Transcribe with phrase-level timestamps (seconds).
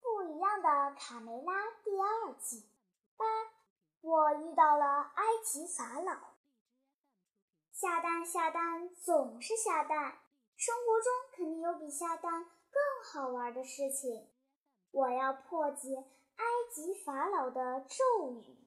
[0.00, 2.68] 不一样的卡梅拉第二季
[3.16, 3.24] 八，
[4.00, 6.30] 我遇到了埃及法老。
[7.72, 10.20] 下蛋下蛋总是下蛋，
[10.56, 14.28] 生活中肯定有比下蛋更好玩的事情。
[14.90, 15.96] 我要破解
[16.36, 16.44] 埃
[16.74, 18.58] 及法老的咒语。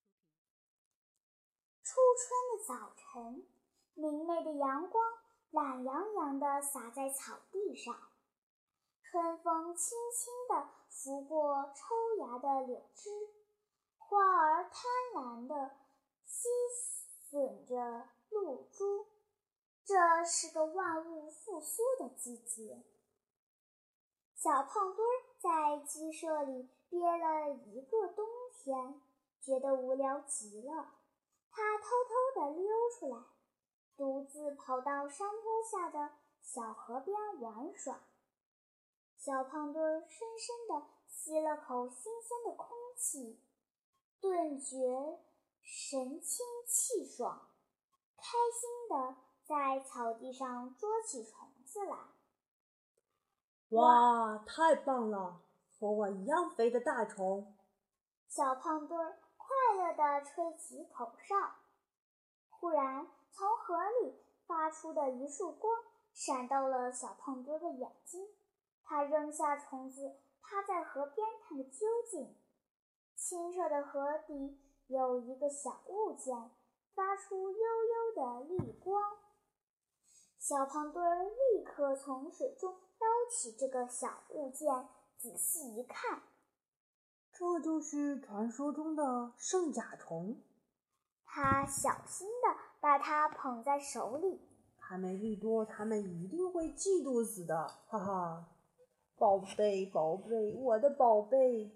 [1.84, 3.45] 初春的早晨，
[3.93, 5.04] 明媚的阳光
[5.52, 7.95] 懒洋洋地洒在草地上，
[9.04, 13.10] 春风轻轻地拂过抽芽的柳枝，
[13.97, 14.82] 花儿贪
[15.16, 15.71] 婪地
[16.24, 16.47] 吸
[17.29, 19.07] 吮着露珠。
[19.83, 22.83] 这是个万物复苏的季节。
[24.36, 29.02] 小胖墩儿在鸡舍里憋了一个冬天，
[29.41, 30.94] 觉得无聊极了。
[31.50, 33.23] 他偷偷地溜出来，
[33.97, 38.00] 独自跑到山坡下的小河边玩耍。
[39.25, 43.39] 小胖墩儿深深地吸了口新鲜的空气，
[44.19, 45.17] 顿觉
[45.61, 47.47] 神清气爽，
[48.17, 49.15] 开心地
[49.45, 51.97] 在草地上捉起虫子来。
[53.69, 55.39] 哇，太棒了！
[55.80, 57.55] 和我一样肥的大虫。
[58.27, 59.17] 小胖墩儿。
[59.37, 61.35] 快乐地吹起口哨，
[62.49, 64.15] 忽然从河里
[64.47, 65.81] 发出的一束光
[66.13, 68.27] 闪到了小胖墩的眼睛。
[68.84, 72.36] 他扔下虫子，趴在河边看个究竟。
[73.16, 76.52] 清澈的河底有一个小物件，
[76.94, 79.02] 发出幽幽的绿光。
[80.38, 86.22] 小胖墩儿立刻从水中捞起这个小物件，仔细一看。
[87.31, 90.38] 这就是传说中的圣甲虫。
[91.26, 94.42] 他小心地把它捧在手里。
[94.78, 98.50] 卡梅利多他们一定会嫉妒死的，哈哈！
[99.17, 101.72] 宝贝，宝贝，我的宝贝！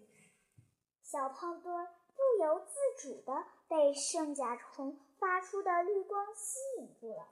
[1.02, 3.32] 小胖墩儿不由自主地
[3.68, 7.28] 被圣甲虫发出的绿光吸引住了。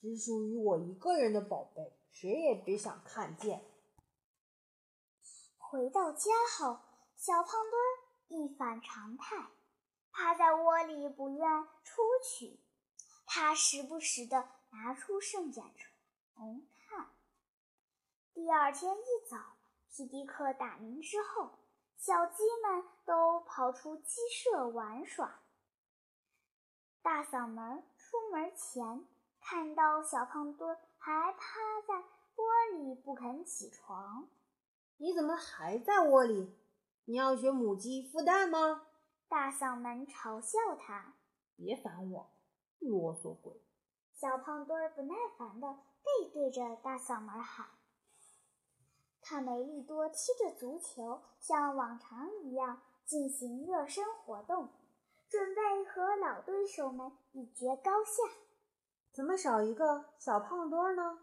[0.00, 3.64] 只属于我一个人的宝贝，谁也别想看见。
[5.58, 6.78] 回到家后。
[7.16, 7.86] 小胖墩儿
[8.28, 9.48] 一反常态，
[10.12, 11.40] 趴在窝里不愿
[11.82, 12.60] 出去。
[13.24, 16.73] 他时不时地拿出圣甲虫看。
[18.34, 19.38] 第二天一早，
[19.88, 21.52] 皮迪克打鸣之后，
[21.96, 25.38] 小鸡们都跑出鸡舍玩耍。
[27.00, 29.06] 大嗓门出门前，
[29.40, 31.94] 看到小胖墩还趴在
[32.34, 34.28] 窝里不肯起床。
[34.96, 36.58] 你怎么还在窝里？
[37.04, 38.88] 你要学母鸡孵蛋吗？
[39.28, 41.14] 大嗓门嘲笑他。
[41.54, 42.28] 别烦我，
[42.80, 43.62] 啰嗦鬼！
[44.12, 47.68] 小胖墩不耐烦的背对着大嗓门喊。
[49.24, 54.68] 卡梅利多踢着足球，像往常一样进行热身活动，
[55.30, 58.22] 准备和老对手们一决高下。
[59.14, 61.20] 怎么少一个小胖墩儿呢？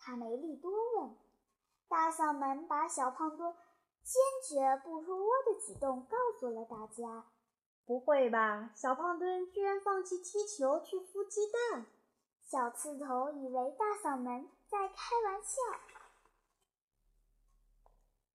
[0.00, 1.16] 卡梅利多问。
[1.88, 3.54] 大嗓门把小胖墩。
[4.02, 7.26] 坚决不出窝的举动告诉了大家。
[7.84, 11.84] 不会吧，小胖墩居然放弃踢球去孵鸡蛋？
[12.42, 15.60] 小刺头以为大嗓门在开玩笑。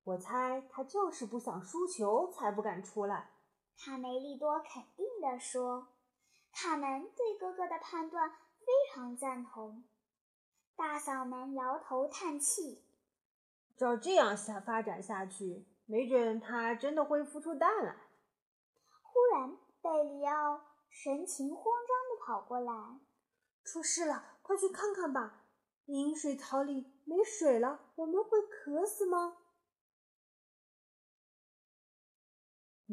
[0.04, 3.32] 我猜他就是不想输球才不敢出来。
[3.78, 5.88] 卡梅利多肯定地说。
[6.52, 9.84] 卡门对哥哥的判断非常赞同。
[10.76, 12.84] 大嗓门摇头叹气。
[13.76, 17.96] 照这样下发展下去，没准他真的会孵出蛋来。
[19.02, 23.00] 忽然，贝里奥神情慌张地跑过来
[23.66, 25.46] ：“出事了，快去看看吧！
[25.86, 29.38] 饮水槽里没水了，我们会渴死吗？”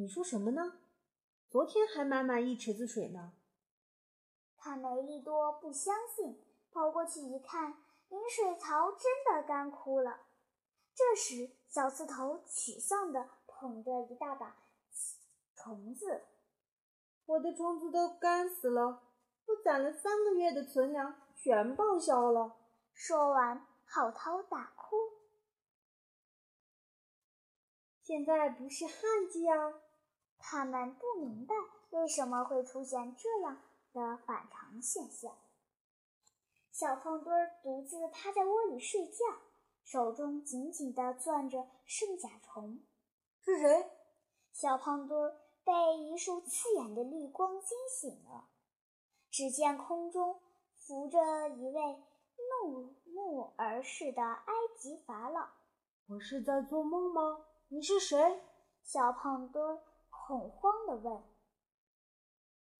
[0.00, 0.78] 你说什么呢？
[1.50, 3.34] 昨天还满满一池子水呢。
[4.56, 7.76] 卡梅利多不相信，跑过去一看，
[8.08, 10.20] 饮水槽真的干枯了。
[10.94, 14.56] 这时，小刺头沮丧地捧着一大把
[15.54, 16.22] 虫子，
[17.26, 19.02] 我的虫子都干死了，
[19.44, 22.56] 我攒了三个月的存粮全报销了。
[22.94, 24.96] 说完，嚎啕大哭。
[28.00, 29.74] 现在不是旱季啊！
[30.40, 31.54] 他们不明白
[31.90, 33.60] 为什么会出现这样
[33.92, 35.32] 的反常现象。
[36.72, 39.24] 小胖墩儿独自趴在窝里睡觉。
[39.82, 42.80] 手中紧紧地攥着圣甲虫，
[43.40, 43.90] 是谁？
[44.52, 48.44] 小胖墩儿被一束刺眼的绿光惊醒了。
[49.30, 50.40] 只见空中
[50.76, 52.04] 浮着一位
[52.62, 55.48] 怒目而视的埃及法老。
[56.06, 57.44] 我是在做梦吗？
[57.68, 58.40] 你是谁？
[58.84, 59.82] 小胖墩儿
[60.26, 61.22] 恐慌地问。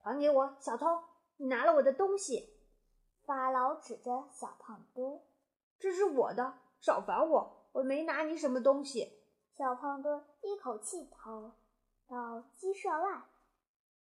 [0.02, 0.87] 还给我，小偷！
[1.37, 2.56] 你拿了我的东西。
[3.25, 5.20] 法老指着小胖墩
[5.78, 7.66] ：“这是我的，少烦我！
[7.72, 9.22] 我没拿你什么东西。”
[9.56, 11.52] 小胖墩一口气逃
[12.08, 13.25] 到鸡舍外，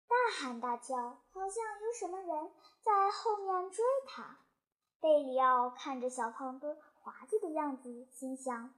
[0.08, 2.52] 大喊大叫，好像有什么人
[2.82, 4.40] 在后面追他。
[5.00, 8.74] 贝里奥看着小胖墩滑稽的样子，心想：“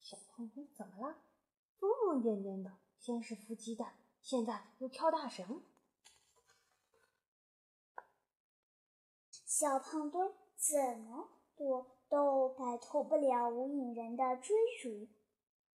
[0.00, 1.16] 小胖墩怎么了？
[1.78, 2.72] 疯疯癫癫的，
[3.04, 3.92] 先是孵鸡蛋，
[4.22, 5.62] 现在又跳大绳。”
[9.44, 15.06] 小胖墩怎么躲都摆脱不了无影人的追逐。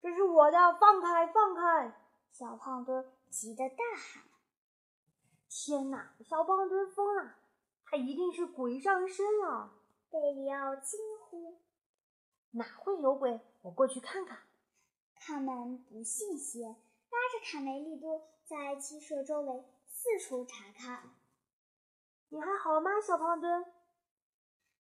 [0.03, 1.99] 这是我的，放开，放开！
[2.31, 4.23] 小胖墩急得大喊
[5.49, 6.15] ：“天哪！
[6.29, 7.37] 小胖墩疯了，
[7.87, 9.73] 他一定是鬼上身了！”
[10.13, 11.59] 贝里奥惊呼
[12.53, 13.41] ：“哪会有鬼？
[13.63, 14.41] 我过去看看。”
[15.17, 16.77] 他们不信邪，拉
[17.35, 21.15] 着卡梅利多在鸡舍周围四处查看。
[22.29, 23.65] 你还好吗，小胖墩？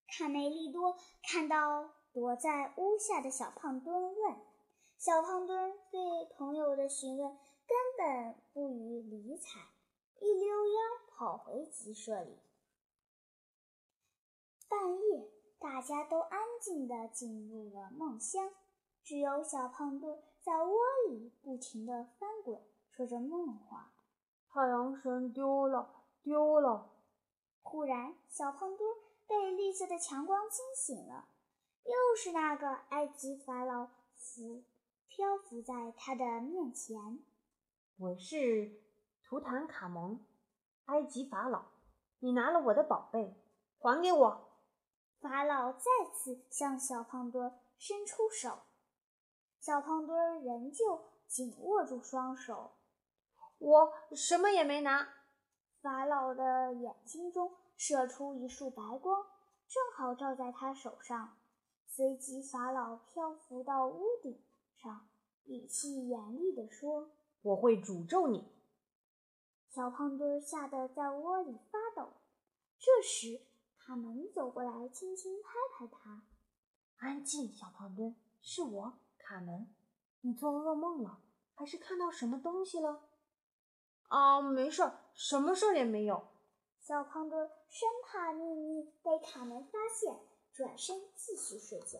[0.06, 4.36] 卡梅利多看到躲在屋下的小胖墩，问
[4.96, 6.00] ：“小胖墩对
[6.36, 7.36] 朋友的询问
[7.66, 9.58] 根本不予理睬，
[10.20, 10.80] 一溜烟
[11.10, 12.38] 跑回鸡舍里。”
[14.70, 15.28] 半夜，
[15.58, 18.52] 大家都安静地进入了梦乡，
[19.02, 22.60] 只有小胖墩在窝里不停地翻滚，
[22.90, 23.94] 说着梦话
[24.52, 26.90] ：“太阳神丢了，丢了。”
[27.64, 28.94] 忽然，小胖墩
[29.26, 31.28] 被绿色的强光惊醒了，
[31.84, 34.64] 又是那个埃及法老浮
[35.08, 37.24] 漂浮在他的面前。
[37.96, 38.82] 我是
[39.22, 40.22] 图坦卡蒙，
[40.84, 41.64] 埃及法老。
[42.18, 43.34] 你拿了我的宝贝，
[43.78, 44.48] 还给我！
[45.22, 48.58] 法老再次向小胖墩伸出手，
[49.64, 52.72] 小胖墩仍旧紧握住双手。
[53.56, 55.08] 我什么也没拿。
[55.80, 59.24] 法老的眼睛中射出一束白光，
[59.66, 61.38] 正好照在他手上。
[61.86, 64.38] 随即，法老漂浮到屋顶
[64.76, 65.08] 上，
[65.46, 67.08] 语气严厉地说
[67.40, 68.46] ：“我会诅咒你。”
[69.72, 72.10] 小胖墩吓得在窝里发抖。
[72.78, 73.40] 这时，
[73.78, 76.22] 卡门走过来，轻轻拍拍他
[77.00, 78.92] ：“安静，小胖墩，是我，
[79.24, 79.66] 卡门。
[80.20, 81.20] 你做噩梦了，
[81.54, 83.08] 还是看到什么东西了？”
[84.08, 86.28] 啊，没事儿，什么事儿也没有。
[86.78, 90.20] 小胖墩生怕秘密被卡门发现，
[90.52, 91.98] 转身继续睡觉。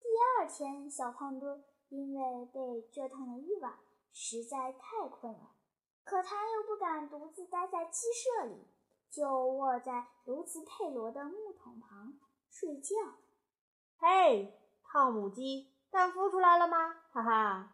[0.00, 0.08] 第
[0.38, 3.78] 二天，小胖墩因为被折腾了一晚，
[4.12, 5.52] 实在太困了，
[6.02, 8.66] 可他又不敢独自待在鸡舍里，
[9.10, 12.18] 就卧在卢茨佩罗的木桶旁
[12.50, 12.94] 睡觉。
[13.96, 16.92] 嘿，汤姆鸡，蛋孵出来了吗？
[17.12, 17.72] 哈哈！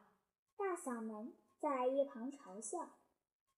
[0.58, 2.80] 大嗓门在一旁嘲笑。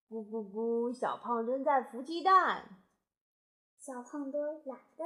[0.09, 0.93] 咕咕咕！
[0.93, 2.69] 小胖墩在孵鸡蛋。
[3.77, 5.05] 小胖墩懒得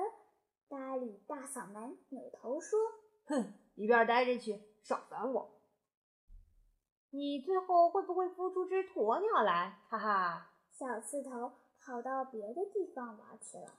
[0.68, 2.78] 搭理大嗓门，扭头说
[3.24, 5.50] ：“哼，一边待着去，少烦我。
[7.08, 10.50] 你最后会不会孵出只鸵鸟来？”哈哈！
[10.70, 13.72] 小刺头跑到别的地方玩去了。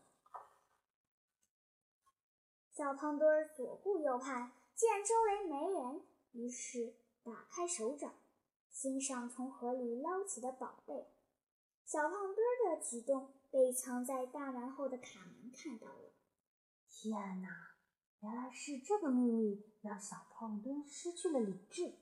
[2.77, 6.93] 小胖墩儿左顾右盼，见周围没人，于是
[7.23, 8.13] 打开手掌，
[8.69, 11.07] 欣赏从河里捞起的宝贝。
[11.83, 16.13] 小胖墩儿的举动被藏在大门后的卡门看到了。
[16.87, 17.49] 天哪，
[18.19, 21.95] 原来是这个秘密让小胖墩失去了理智。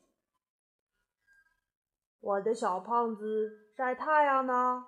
[2.19, 4.87] 我的小胖子晒太阳呢？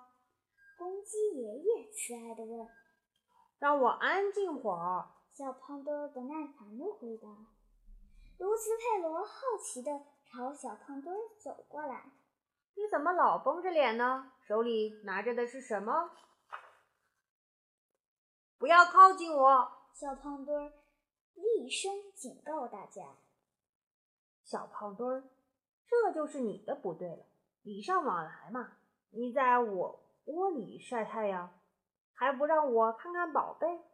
[0.76, 2.68] 公鸡爷爷慈爱地问。
[3.58, 5.14] 让我安静会儿。
[5.38, 7.28] 小胖墩儿不耐烦地回答。
[8.38, 12.10] 卢茨佩罗好奇地朝小胖墩儿走过来。
[12.74, 14.32] 你怎么老绷着脸呢？
[14.40, 16.10] 手里拿着的是什么？
[18.58, 19.72] 不要靠近我！
[19.92, 20.72] 小胖墩儿
[21.34, 23.04] 厉声警告大家。
[24.42, 25.22] 小胖墩儿，
[25.86, 27.24] 这就是你的不对了，
[27.62, 28.72] 礼尚往来嘛。
[29.10, 31.56] 你在我窝里晒太阳，
[32.12, 33.84] 还不让我看看宝贝？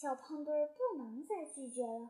[0.00, 2.08] 小胖墩儿不能再拒绝了，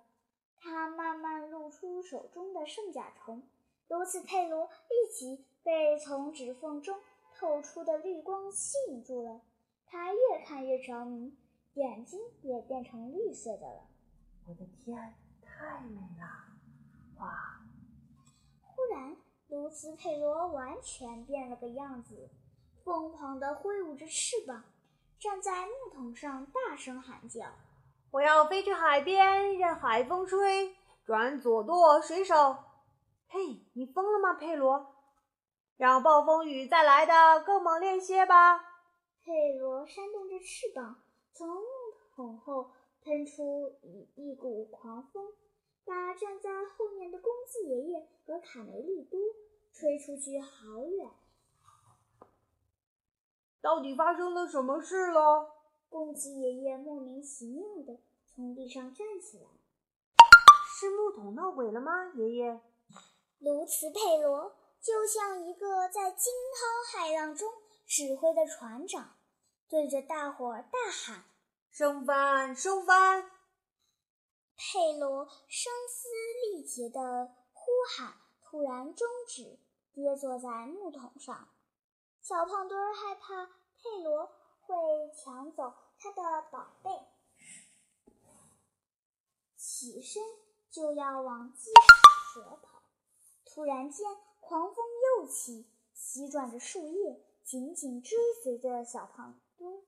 [0.61, 3.43] 他慢慢露出手中的圣甲虫。
[3.89, 5.45] 卢茨佩罗立即。
[5.63, 6.99] 被从指缝中
[7.35, 9.43] 透出的绿光吸引住了，
[9.85, 11.37] 他越看越着迷，
[11.75, 13.83] 眼睛也变成绿色的了。
[14.47, 17.19] 我的天，太美了！
[17.19, 17.61] 哇！
[18.63, 19.15] 忽然，
[19.49, 22.31] 卢茨佩罗完全变了个样子，
[22.83, 24.65] 疯狂地挥舞着翅膀，
[25.19, 27.53] 站在木桶上大声喊叫
[28.11, 30.75] ：“我要飞去海边，任海风吹，
[31.05, 32.57] 转左舵水手。”
[33.29, 34.95] 嘿，你疯了吗，佩罗？
[35.77, 38.59] 让暴风雨再来的更猛烈些吧！
[39.23, 40.97] 佩罗扇动着翅膀，
[41.33, 41.63] 从木
[42.15, 45.33] 桶后喷出一一股狂风，
[45.85, 49.21] 把站在后面的公鸡爷爷和卡梅利多
[49.73, 51.11] 吹出去好远。
[53.63, 55.60] 到底发生了什么事了？
[55.91, 59.47] 公鸡爷爷莫名其妙地从地上站起来。
[60.79, 62.61] 是木桶闹鬼了吗，爷爷？
[63.41, 67.53] 卢茨佩罗就像一个在惊涛骇浪中
[67.87, 69.17] 指挥的船长，
[69.69, 71.25] 对着大伙儿大喊
[71.69, 73.31] ：“升帆，升帆！”
[74.57, 76.09] 佩罗声嘶
[76.47, 79.59] 力竭的呼喊突然终止，
[79.93, 81.49] 跌坐在木桶上。
[82.23, 84.31] 小胖墩儿害怕佩罗
[85.61, 86.91] 走他的宝贝，
[89.59, 90.23] 起身
[90.71, 91.71] 就要往鸡
[92.33, 92.83] 舍跑。
[93.45, 94.07] 突然间，
[94.41, 94.77] 狂风
[95.19, 99.83] 又起，席卷着树叶，紧紧追随着小胖墩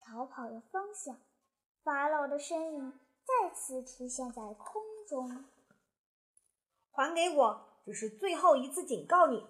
[0.00, 1.20] 逃跑的方向。
[1.84, 5.44] 法老的身影再次出现在空中。
[6.90, 7.78] 还给我！
[7.86, 9.46] 这是最后一次警告你。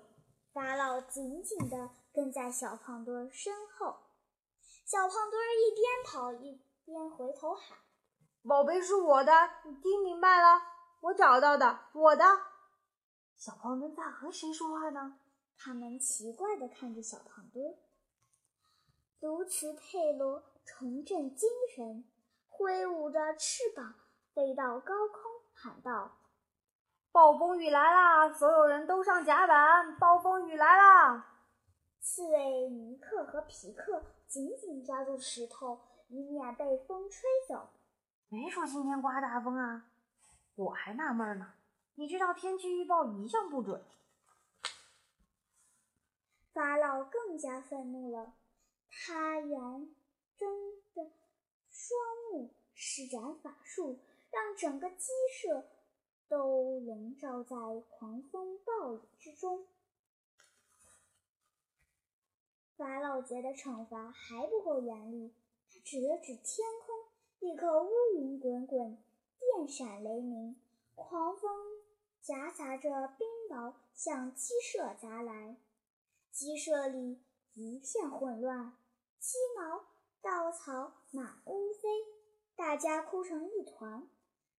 [0.52, 3.97] 法老紧紧地跟在小胖墩身后。
[4.85, 7.79] 小胖墩一边跑一边回头喊
[8.47, 9.33] ：“宝贝是我的，
[9.64, 10.61] 你听明白了？
[11.00, 12.25] 我找到的，我的。”
[13.35, 15.19] 小胖墩在和谁说话呢？
[15.57, 17.75] 他们奇怪地看着小胖墩。
[19.21, 22.05] 卢茨佩罗重振精神，
[22.47, 23.95] 挥舞着翅膀
[24.35, 25.23] 飞到高空，
[25.55, 26.19] 喊道
[27.11, 28.31] ：“暴风雨来啦！
[28.31, 29.97] 所有人都上甲板！
[29.99, 31.26] 暴风雨来啦！”
[32.03, 37.69] 刺猬尼克和皮克紧紧抓住石头，以免被风吹走。
[38.28, 39.90] 没说今天刮大风啊！
[40.57, 41.54] 我还纳闷呢。
[41.95, 43.83] 你知道天气预报一向不准。
[46.52, 48.35] 法老更加愤怒了，
[48.88, 49.50] 他圆
[50.37, 50.49] 睁
[50.95, 51.11] 的
[51.71, 51.99] 双
[52.33, 53.99] 目，施展法术，
[54.31, 55.64] 让整个鸡舍
[56.28, 57.57] 都笼罩在
[57.90, 59.66] 狂风暴雨之中。
[62.76, 65.33] 法老觉得惩罚还不够严厉，
[65.71, 66.97] 他指了指天空，
[67.38, 68.99] 立刻乌云滚滚，
[69.38, 70.57] 电闪雷鸣，
[70.95, 71.50] 狂风。
[72.21, 72.88] 夹杂着
[73.19, 75.57] 冰雹向鸡舍砸来，
[76.31, 77.21] 鸡舍里
[77.52, 78.73] 一片混乱，
[79.21, 79.85] 鸡毛、
[80.23, 81.88] 稻草满屋飞，
[82.57, 84.09] 大家哭成一团。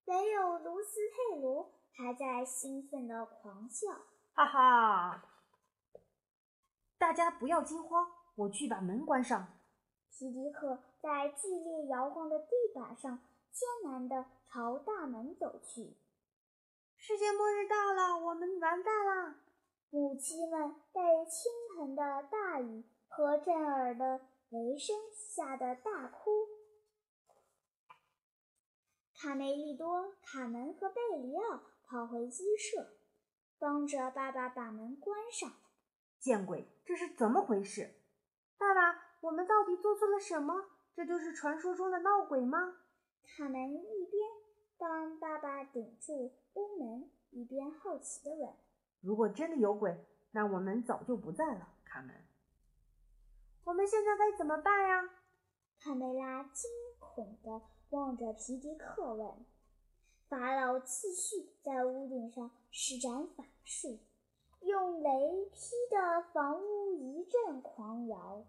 [0.05, 3.88] 唯有卢斯佩罗还在兴奋地狂笑
[4.34, 5.25] ：“哈哈！”
[7.05, 9.59] 大家不要惊慌，我去把门关上。
[10.09, 13.19] 皮迪克在剧烈摇晃的地板上
[13.51, 15.95] 艰难地朝大门走去。
[16.97, 19.35] 世界末日到了，我们完蛋了！
[19.91, 26.31] 母鸡们被倾盆的大雨和震耳的雷声吓得大哭。
[29.15, 32.95] 卡梅利多、卡门和贝里奥跑回鸡舍，
[33.59, 35.51] 帮着爸爸把门关上。
[36.19, 37.95] 见鬼，这是怎么回事？
[38.57, 40.65] 爸爸，我们到底做错了什么？
[40.95, 42.77] 这就是传说中的闹鬼吗？
[43.24, 44.29] 卡门一边
[44.77, 46.34] 帮爸爸顶住。
[46.53, 48.53] 屋门一边好奇地问
[49.01, 52.15] ：“如果真的有鬼，那我们早就不在了。”卡门，
[53.65, 55.10] 我们现在该怎么办呀？
[55.81, 59.45] 卡梅拉惊恐地望着皮迪克问。
[60.29, 64.00] 法老继续在屋顶上施展法术，
[64.65, 68.45] 用雷劈的房屋一阵狂摇。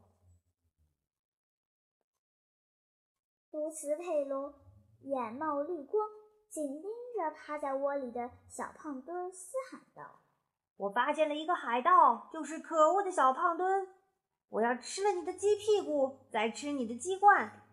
[3.52, 4.54] 卢茨佩罗
[5.02, 6.08] 眼冒绿光。
[6.48, 10.20] 紧盯着趴在窝里的小胖墩，嘶喊道
[10.78, 13.88] ：“我发现了一个海盗，就是可恶的小胖墩！
[14.48, 17.64] 我要吃了你的鸡屁股，再吃你的鸡冠！”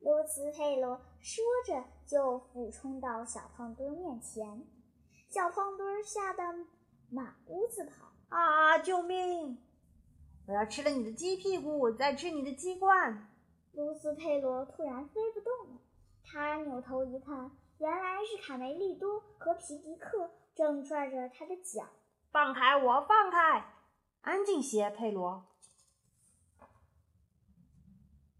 [0.00, 4.66] 卢茨佩罗说着，就俯冲到小胖墩面前。
[5.28, 6.42] 小胖墩吓得
[7.10, 9.58] 满屋子跑：“啊，救命！
[10.46, 13.28] 我要吃了你的鸡屁股，再吃你的鸡冠！”
[13.72, 15.80] 卢斯佩罗突然飞不动了，
[16.24, 17.50] 他扭头一看。
[17.78, 21.86] 原来是卡梅利多和皮迪克正拽着他的脚，
[22.32, 23.74] 放开我，放开！
[24.22, 25.44] 安静些，佩罗。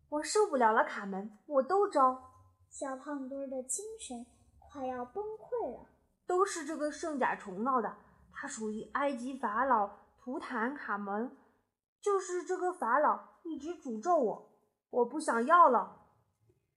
[0.09, 2.33] 我受不了了，卡门，我都招。
[2.71, 4.25] 小胖墩的精神
[4.59, 5.87] 快要崩溃了。
[6.27, 7.97] 都是这个圣甲虫闹的，
[8.39, 11.35] 他属于埃及法老图坦卡门，
[12.03, 14.51] 就是这个法老一直诅咒我，
[14.91, 16.03] 我不想要了。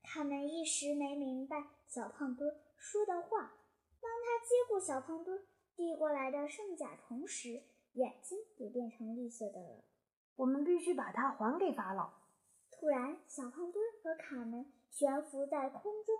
[0.02, 1.66] 卡门一时没明白。
[1.86, 3.52] 小胖墩说的话，
[4.00, 5.42] 当他接过小胖墩，
[5.76, 7.62] 递过来的圣甲虫时，
[7.92, 9.84] 眼睛也变成绿色的了。
[10.36, 12.10] 我们必须把它还给法老。
[12.70, 16.14] 突然，小胖墩和卡门悬浮在空中，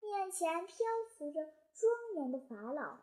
[0.00, 0.76] 面前漂
[1.18, 1.40] 浮着
[1.72, 2.98] 庄严的法老。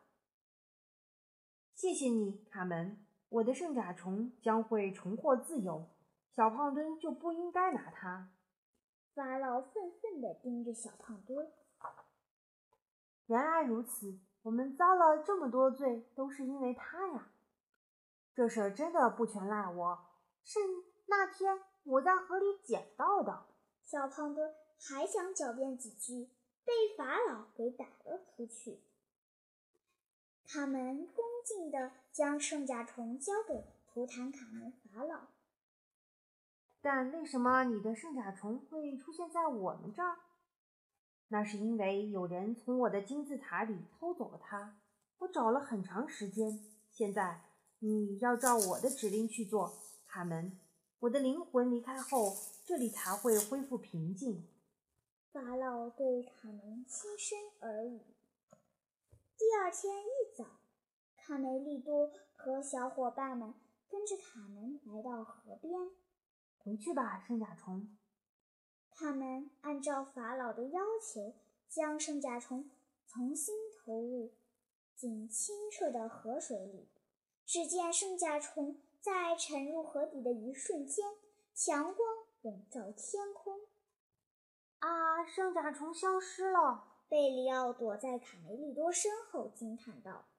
[1.81, 3.03] 谢谢你，卡门。
[3.29, 5.89] 我的圣甲虫将会重获自由，
[6.35, 8.29] 小胖墩就不应该拿它。
[9.15, 11.51] 法老愤愤地盯着小胖墩。
[13.25, 17.29] 原来如此，我们遭了这么多罪，都是因为他呀！
[18.35, 20.05] 这事儿真的不全赖我，
[20.43, 20.59] 是
[21.07, 23.47] 那天我在河里捡到的。
[23.81, 26.29] 小胖墩还想狡辩几句，
[26.63, 28.79] 被法老给打了出去。
[30.53, 35.27] 卡门恭敬地将圣甲虫交给图坦卡门法老。
[36.81, 40.17] 但为什么你的圣甲虫会出现在我们这儿？
[41.29, 44.77] 那是因为有人从我的金字塔里偷走了它。
[45.19, 47.43] 我找了很长时间，现在
[47.79, 49.71] 你要照我的指令去做，
[50.05, 50.59] 卡门。
[50.99, 54.45] 我的灵魂离开后，这里才会恢复平静。
[55.31, 58.01] 法老对卡门轻声耳语。
[59.41, 60.45] 第二天一早，
[61.17, 63.55] 卡梅利多和小伙伴们
[63.89, 65.73] 跟着卡门来到河边。
[66.59, 67.97] 回去吧，圣甲虫。
[68.91, 71.33] 卡门按照法老的要求，
[71.67, 72.69] 将圣甲虫
[73.07, 74.31] 重新投入
[74.95, 76.87] 进清澈的河水里。
[77.43, 81.03] 只见圣甲虫在沉入河底的一瞬间，
[81.55, 81.97] 强光
[82.43, 83.59] 笼罩天空。
[84.77, 86.89] 啊，圣甲虫消失了！
[87.11, 90.29] 贝里奥躲在卡梅利多身后，惊叹道：“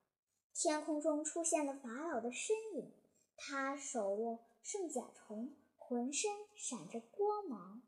[0.56, 2.94] 天空中出现了法老的身影，
[3.36, 7.82] 他手握圣甲虫，浑身闪着光芒。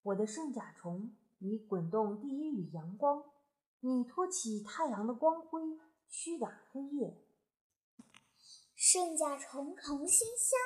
[0.00, 3.22] 我的圣甲虫，你滚动第一缕阳光，
[3.80, 5.60] 你托起太阳的光辉，
[6.08, 7.22] 驱赶黑夜。”
[8.74, 10.58] 圣甲虫重新相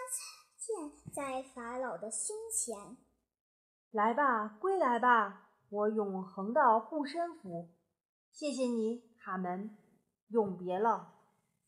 [0.57, 2.97] 见在法老的胸前。
[3.91, 5.41] 来吧，归来吧。
[5.75, 7.69] 我永恒的护身符，
[8.31, 9.77] 谢谢你，卡门，
[10.29, 11.15] 永别了。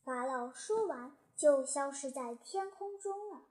[0.04, 3.42] 法老说完，就消失在天空中了。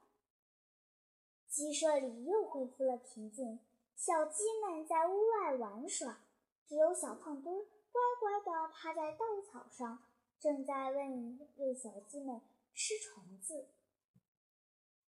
[1.46, 3.60] 鸡舍里又恢复了平静，
[3.94, 6.20] 小鸡们在屋外玩耍，
[6.66, 7.54] 只有小胖墩
[7.92, 9.98] 乖乖地趴在稻草上，
[10.40, 12.40] 正在喂喂小鸡们
[12.72, 13.68] 吃虫子。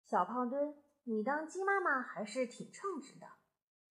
[0.07, 3.27] 小胖墩，你当鸡妈妈还是挺称职的。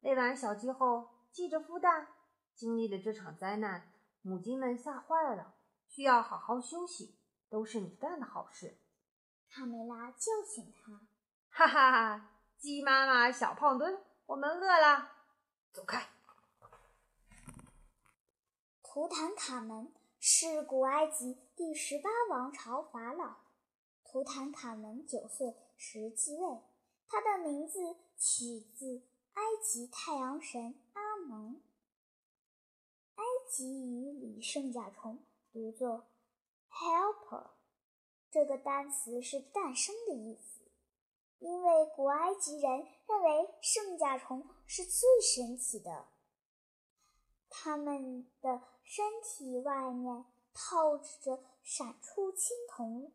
[0.02, 1.08] 喂完小鸡后。
[1.32, 2.08] 记着孵蛋，
[2.56, 5.56] 经历了这场灾难，母鸡们吓坏了，
[5.88, 7.18] 需要好好休息，
[7.50, 8.80] 都是你干的好事。
[9.50, 11.08] 卡梅拉叫醒他
[11.50, 15.12] ：“哈哈哈，鸡妈妈，小胖墩，我们饿了，
[15.72, 16.08] 走开。”
[18.84, 23.38] 图坦卡门是古埃及第十八王朝法老，
[24.04, 26.62] 图坦卡门九岁时继位，
[27.08, 30.76] 他的名字取自埃及太阳神。
[31.30, 31.62] 蒙，
[33.18, 35.20] 埃及语里圣甲虫
[35.54, 36.08] 读作
[36.72, 37.52] helper，
[38.32, 40.64] 这个单词是诞生的意思，
[41.38, 46.08] 因为古埃及人认为圣甲虫是最神奇的，
[47.48, 53.12] 它们的身体外面套着闪出青铜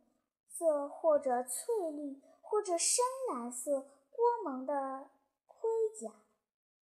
[0.48, 5.11] 色或者翠绿或者深蓝色光芒的
[5.48, 5.68] 盔
[6.00, 6.12] 甲，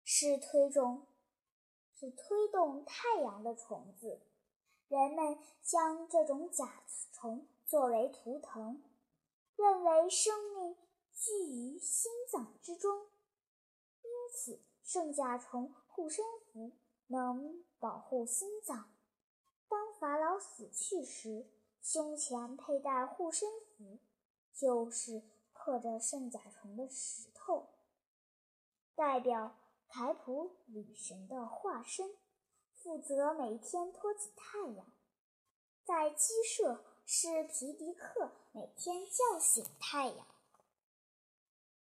[0.03, 1.05] 是推动。
[1.99, 4.21] 是推动太阳的虫子，
[4.87, 6.81] 人们将这种甲
[7.11, 8.81] 虫作为图腾，
[9.57, 10.77] 认为生命
[11.11, 13.07] 居于心脏之中，
[14.01, 16.71] 因此圣甲虫护身符
[17.07, 18.89] 能保护心脏。
[19.67, 21.45] 当法老死去时，
[21.81, 23.99] 胸前佩戴护身符，
[24.53, 27.67] 就是刻着圣甲虫的石头，
[28.95, 29.53] 代表。
[29.89, 32.15] 凯普女神的化身，
[32.75, 34.85] 负责每天托起太阳。
[35.83, 40.27] 在鸡舍是皮迪克每天叫醒太阳。